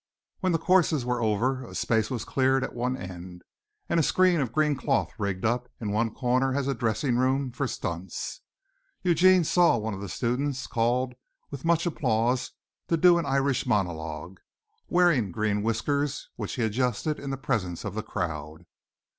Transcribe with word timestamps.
When 0.39 0.51
the 0.51 0.57
courses 0.57 1.05
were 1.05 1.21
over, 1.21 1.63
a 1.63 1.75
space 1.75 2.09
was 2.09 2.25
cleared 2.25 2.63
at 2.63 2.73
one 2.73 2.97
end 2.97 3.43
and 3.87 3.99
a 3.99 4.01
screen 4.01 4.39
of 4.39 4.51
green 4.51 4.75
cloth 4.75 5.11
rigged 5.19 5.45
up 5.45 5.69
in 5.79 5.91
one 5.91 6.09
corner 6.11 6.55
as 6.55 6.67
a 6.67 6.73
dressing 6.73 7.17
room 7.17 7.51
for 7.51 7.67
stunts. 7.67 8.41
Eugene 9.03 9.43
saw 9.43 9.77
one 9.77 9.93
of 9.93 10.01
the 10.01 10.09
students 10.09 10.65
called 10.65 11.13
with 11.51 11.63
much 11.65 11.85
applause 11.85 12.49
to 12.87 12.97
do 12.97 13.19
an 13.19 13.27
Irish 13.27 13.67
monologue, 13.67 14.39
wearing 14.87 15.31
green 15.31 15.61
whiskers, 15.61 16.31
which 16.35 16.55
he 16.55 16.63
adjusted 16.63 17.19
in 17.19 17.29
the 17.29 17.37
presence 17.37 17.85
of 17.85 17.93
the 17.93 18.01
crowd. 18.01 18.65